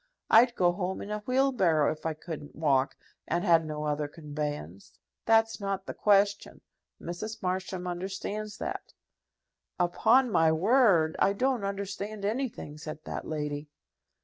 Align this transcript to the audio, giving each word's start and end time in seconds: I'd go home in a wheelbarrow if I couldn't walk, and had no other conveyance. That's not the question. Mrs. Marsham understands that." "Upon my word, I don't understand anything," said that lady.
I'd 0.31 0.55
go 0.55 0.71
home 0.71 0.99
in 1.03 1.11
a 1.11 1.19
wheelbarrow 1.27 1.91
if 1.91 2.07
I 2.07 2.15
couldn't 2.15 2.55
walk, 2.55 2.95
and 3.27 3.43
had 3.43 3.63
no 3.67 3.83
other 3.83 4.07
conveyance. 4.07 4.97
That's 5.27 5.59
not 5.61 5.85
the 5.85 5.93
question. 5.93 6.61
Mrs. 6.99 7.43
Marsham 7.43 7.85
understands 7.85 8.57
that." 8.57 8.93
"Upon 9.79 10.31
my 10.31 10.51
word, 10.51 11.15
I 11.19 11.33
don't 11.33 11.63
understand 11.63 12.25
anything," 12.25 12.79
said 12.79 13.03
that 13.03 13.27
lady. 13.27 13.69